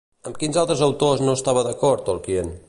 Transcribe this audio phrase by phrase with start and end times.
[0.29, 2.51] Amb quins altres autors no estava d'acord Tolkien?